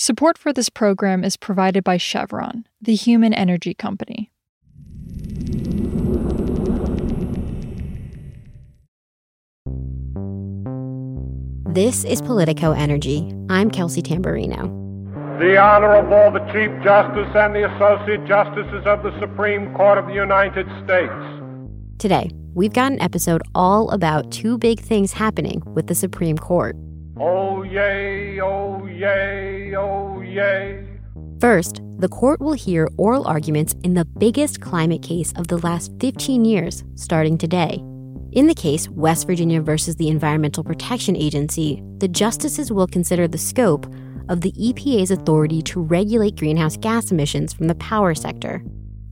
[0.00, 4.30] Support for this program is provided by Chevron, the human energy company.
[11.74, 13.28] This is Politico Energy.
[13.50, 14.70] I'm Kelsey Tamborrino.
[15.40, 20.14] The Honorable, the Chief Justice, and the Associate Justices of the Supreme Court of the
[20.14, 21.12] United States.
[21.98, 26.76] Today, we've got an episode all about two big things happening with the Supreme Court.
[27.20, 30.86] Oh, yay, oh, yay, oh, yay.
[31.40, 35.90] First, the court will hear oral arguments in the biggest climate case of the last
[35.98, 37.82] 15 years, starting today.
[38.30, 43.36] In the case West Virginia versus the Environmental Protection Agency, the justices will consider the
[43.36, 43.92] scope
[44.28, 48.62] of the EPA's authority to regulate greenhouse gas emissions from the power sector.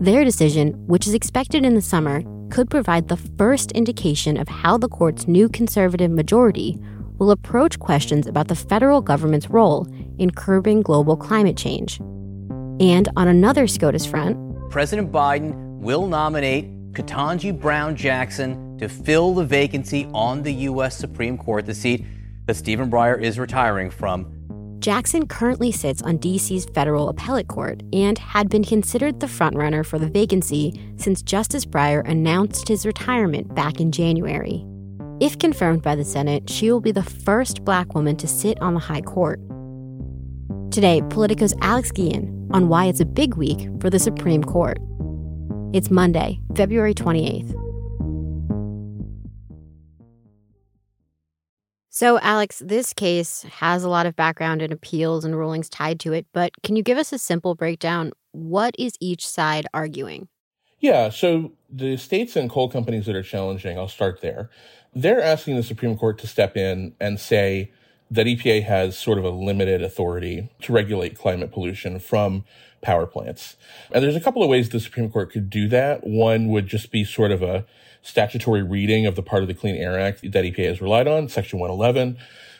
[0.00, 4.76] Their decision, which is expected in the summer, could provide the first indication of how
[4.76, 6.80] the court's new conservative majority
[7.22, 9.86] will approach questions about the federal government's role
[10.18, 12.00] in curbing global climate change.
[12.80, 14.36] And on another SCOTUS front,
[14.70, 20.96] President Biden will nominate Ketanji Brown Jackson to fill the vacancy on the U.S.
[20.96, 22.04] Supreme Court, the seat
[22.46, 24.26] that Stephen Breyer is retiring from.
[24.80, 30.00] Jackson currently sits on D.C.'s federal appellate court and had been considered the frontrunner for
[30.00, 34.66] the vacancy since Justice Breyer announced his retirement back in January.
[35.22, 38.74] If confirmed by the Senate, she will be the first black woman to sit on
[38.74, 39.38] the high court.
[40.72, 44.78] Today, Politico's Alex Guillén on why it's a big week for the Supreme Court.
[45.72, 47.54] It's Monday, February 28th.
[51.88, 56.12] So, Alex, this case has a lot of background and appeals and rulings tied to
[56.12, 58.10] it, but can you give us a simple breakdown?
[58.32, 60.26] What is each side arguing?
[60.82, 64.50] Yeah, so the states and coal companies that are challenging, I'll start there.
[64.92, 67.70] They're asking the Supreme Court to step in and say
[68.10, 72.44] that EPA has sort of a limited authority to regulate climate pollution from
[72.82, 73.54] power plants.
[73.92, 76.04] And there's a couple of ways the Supreme Court could do that.
[76.04, 77.64] One would just be sort of a
[78.02, 81.28] statutory reading of the part of the Clean Air Act that EPA has relied on,
[81.28, 82.18] Section 111.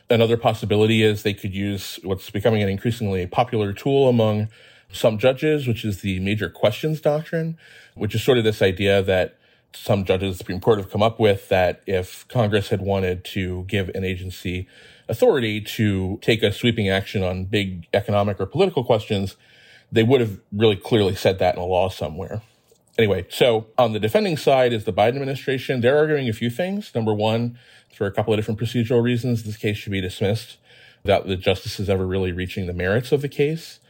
[0.09, 4.49] Another possibility is they could use what's becoming an increasingly popular tool among
[4.93, 7.59] some judges, which is the major questions doctrine,
[7.95, 9.37] which is sort of this idea that
[9.75, 13.25] some judges of the Supreme Court have come up with that if Congress had wanted
[13.25, 14.69] to give an agency
[15.09, 19.37] authority to take a sweeping action on big economic or political questions,
[19.91, 22.43] they would have really clearly said that in a law somewhere.
[22.99, 25.81] Anyway, so on the defending side is the Biden administration.
[25.81, 26.95] They're arguing a few things.
[26.95, 27.59] Number one,
[27.95, 30.59] for a couple of different procedural reasons, this case should be dismissed
[31.03, 33.81] without the justices ever really reaching the merits of the case.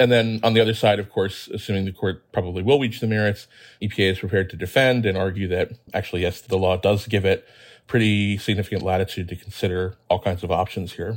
[0.00, 3.06] And then on the other side, of course, assuming the court probably will reach the
[3.06, 3.48] merits,
[3.82, 7.46] EPA is prepared to defend and argue that actually, yes, the law does give it
[7.86, 11.16] pretty significant latitude to consider all kinds of options here.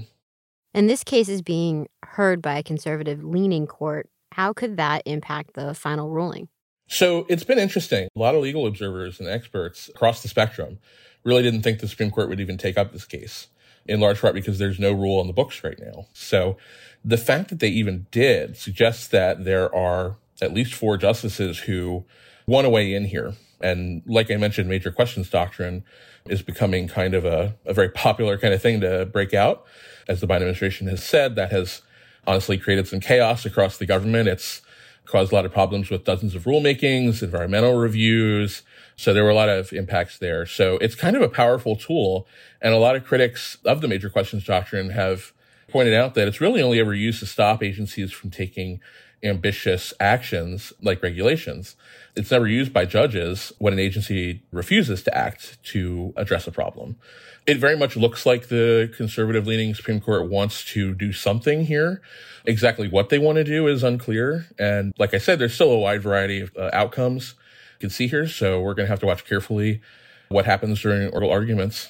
[0.74, 4.10] And this case is being heard by a conservative leaning court.
[4.32, 6.48] How could that impact the final ruling?
[6.88, 8.08] So it's been interesting.
[8.16, 10.80] A lot of legal observers and experts across the spectrum
[11.24, 13.48] really didn't think the Supreme Court would even take up this case,
[13.88, 16.06] in large part because there's no rule on the books right now.
[16.14, 16.58] So
[17.04, 22.06] the fact that they even did suggests that there are at least four justices who
[22.48, 23.34] want to weigh in here.
[23.62, 25.84] And like I mentioned, major questions doctrine
[26.28, 29.66] is becoming kind of a, a very popular kind of thing to break out.
[30.08, 31.82] As the Biden administration has said, that has
[32.28, 34.28] honestly created some chaos across the government.
[34.28, 34.62] It's
[35.12, 38.62] caused a lot of problems with dozens of rulemakings, environmental reviews.
[38.96, 40.46] So there were a lot of impacts there.
[40.46, 42.26] So it's kind of a powerful tool.
[42.62, 45.34] And a lot of critics of the major questions doctrine have
[45.70, 48.80] pointed out that it's really only ever used to stop agencies from taking
[49.24, 51.76] ambitious actions like regulations.
[52.16, 56.98] It's never used by judges when an agency refuses to act to address a problem.
[57.48, 62.02] It very much looks like the conservative leaning Supreme Court wants to do something here.
[62.46, 64.48] Exactly what they want to do is unclear.
[64.60, 67.36] And like I said, there's still a wide variety of uh, outcomes
[67.74, 68.28] you can see here.
[68.28, 69.82] So we're going to have to watch carefully
[70.30, 71.90] what happens during oral arguments.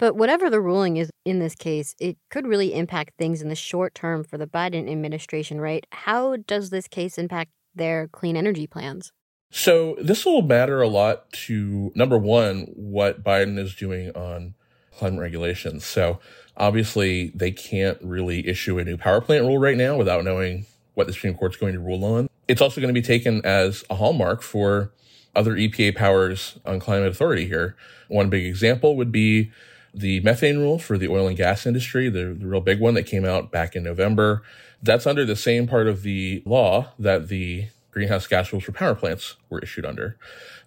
[0.00, 3.54] But whatever the ruling is in this case, it could really impact things in the
[3.54, 5.86] short term for the Biden administration, right?
[5.92, 9.12] How does this case impact their clean energy plans?
[9.50, 14.54] So, this will matter a lot to number one, what Biden is doing on
[14.96, 15.84] climate regulations.
[15.84, 16.18] So,
[16.56, 20.64] obviously, they can't really issue a new power plant rule right now without knowing
[20.94, 22.30] what the Supreme Court's going to rule on.
[22.48, 24.92] It's also going to be taken as a hallmark for
[25.36, 27.76] other EPA powers on climate authority here.
[28.08, 29.50] One big example would be
[29.92, 33.04] the methane rule for the oil and gas industry, the, the real big one that
[33.04, 34.42] came out back in November.
[34.82, 38.94] That's under the same part of the law that the greenhouse gas rules for power
[38.94, 40.16] plants were issued under.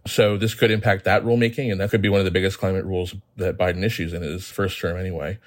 [0.05, 2.85] So this could impact that rulemaking, and that could be one of the biggest climate
[2.85, 5.39] rules that Biden issues in his first term anyway.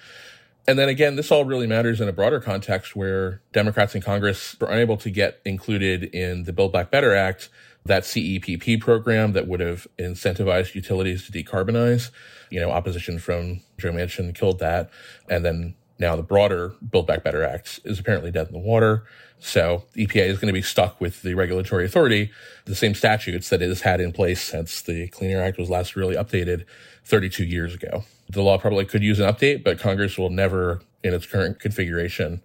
[0.68, 4.56] And then again, this all really matters in a broader context where Democrats in Congress
[4.58, 7.50] were unable to get included in the Build Back Better Act,
[7.86, 12.10] that CEPP program that would have incentivized utilities to decarbonize.
[12.50, 14.90] You know, opposition from Joe Manchin killed that.
[15.28, 19.04] And then now the broader Build Back Better Act is apparently dead in the water.
[19.38, 22.30] So EPA is going to be stuck with the regulatory authority,
[22.64, 25.68] the same statutes that it has had in place since the Clean Air Act was
[25.68, 26.64] last really updated
[27.04, 28.04] 32 years ago.
[28.30, 32.42] The law probably could use an update, but Congress will never, in its current configuration,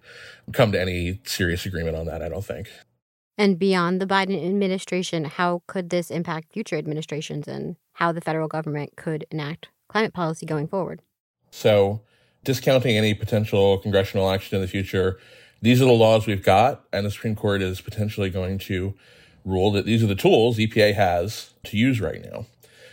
[0.52, 2.70] come to any serious agreement on that, I don't think.
[3.38, 8.48] And beyond the Biden administration, how could this impact future administrations and how the federal
[8.48, 11.00] government could enact climate policy going forward?
[11.50, 12.02] So,
[12.44, 15.18] discounting any potential congressional action in the future,
[15.60, 18.94] these are the laws we've got, and the Supreme Court is potentially going to
[19.44, 22.46] rule that these are the tools EPA has to use right now.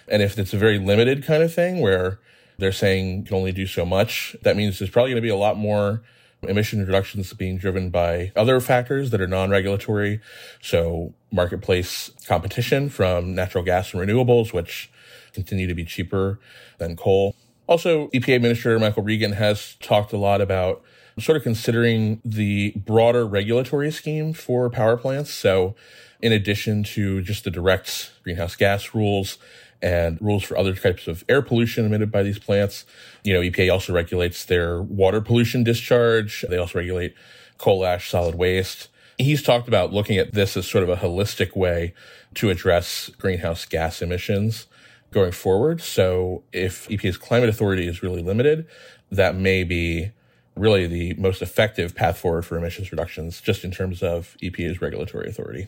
[0.08, 2.20] And if it's a very limited kind of thing where
[2.58, 5.30] they're saying you can only do so much, that means there's probably going to be
[5.30, 6.02] a lot more
[6.44, 10.22] emission reductions being driven by other factors that are non-regulatory.
[10.62, 14.90] So marketplace competition from natural gas and renewables, which
[15.34, 16.40] continue to be cheaper
[16.78, 17.36] than coal.
[17.68, 20.82] Also, EPA Administrator Michael Regan has talked a lot about
[21.18, 25.32] sort of considering the broader regulatory scheme for power plants.
[25.32, 25.76] So
[26.22, 29.38] in addition to just the direct greenhouse gas rules
[29.82, 32.86] and rules for other types of air pollution emitted by these plants,
[33.24, 36.46] you know, EPA also regulates their water pollution discharge.
[36.50, 37.16] They also regulate
[37.58, 38.90] coal ash, solid waste.
[39.18, 41.94] He's talked about looking at this as sort of a holistic way
[42.36, 44.68] to address greenhouse gas emissions
[45.12, 45.82] going forward.
[45.82, 48.68] So if EPA's climate authority is really limited,
[49.12, 50.12] that may be
[50.60, 55.30] really the most effective path forward for emissions reductions just in terms of EPA's regulatory
[55.30, 55.68] authority.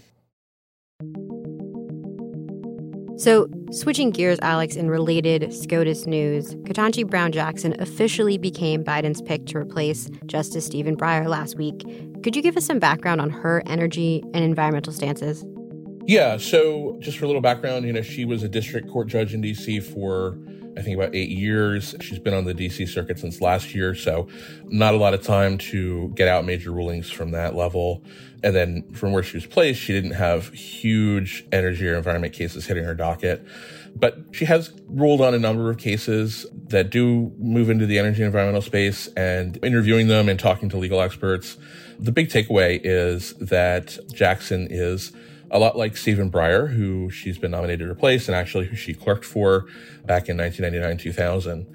[3.18, 9.46] So, switching gears, Alex, in related SCOTUS news, Ketanji Brown Jackson officially became Biden's pick
[9.48, 11.82] to replace Justice Stephen Breyer last week.
[12.24, 15.46] Could you give us some background on her energy and environmental stances?
[16.08, 19.36] Yeah, so just for a little background, you know, she was a district court judge
[19.36, 20.40] in DC for
[20.78, 21.96] I think about eight years.
[22.02, 24.28] She's been on the DC circuit since last year, so
[24.66, 28.04] not a lot of time to get out major rulings from that level.
[28.44, 32.66] And then from where she was placed, she didn't have huge energy or environment cases
[32.66, 33.46] hitting her docket.
[33.96, 38.22] But she has ruled on a number of cases that do move into the energy
[38.22, 41.58] and environmental space and interviewing them and talking to legal experts.
[42.00, 45.12] The big takeaway is that Jackson is
[45.52, 48.94] a lot like Stephen Breyer, who she's been nominated to replace and actually who she
[48.94, 49.66] clerked for
[50.06, 51.68] back in 1999 2000,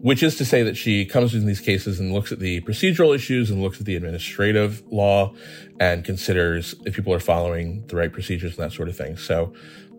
[0.00, 3.14] which is to say that she comes in these cases and looks at the procedural
[3.14, 5.34] issues and looks at the administrative law
[5.80, 9.16] and considers if people are following the right procedures and that sort of thing.
[9.16, 9.52] So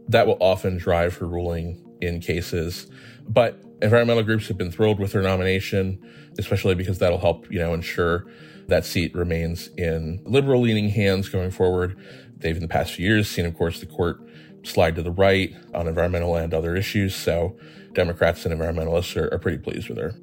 [0.07, 2.87] that will often drive her ruling in cases.
[3.27, 5.99] But environmental groups have been thrilled with her nomination,
[6.37, 8.25] especially because that'll help, you know, ensure
[8.67, 11.97] that seat remains in liberal leaning hands going forward.
[12.37, 14.21] They've in the past few years seen, of course, the court
[14.63, 17.15] slide to the right on environmental and other issues.
[17.15, 17.57] So
[17.93, 20.15] Democrats and environmentalists are, are pretty pleased with her.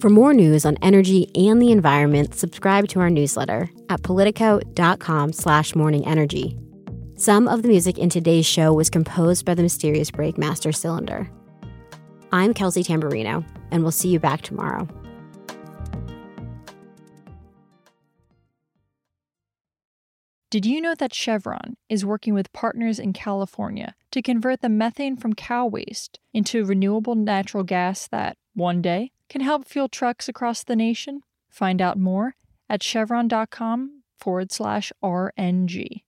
[0.00, 5.74] For more news on energy and the environment, subscribe to our newsletter at politico.com slash
[5.74, 6.58] morningenergy.
[7.16, 11.30] Some of the music in today's show was composed by the mysterious Breakmaster Cylinder.
[12.34, 14.88] I'm Kelsey Tamborrino, and we'll see you back tomorrow.
[20.48, 25.16] Did you know that Chevron is working with partners in California to convert the methane
[25.16, 30.62] from cow waste into renewable natural gas that, one day, can help fuel trucks across
[30.62, 31.20] the nation?
[31.50, 32.34] Find out more
[32.68, 36.02] at chevron.com forward slash RNG.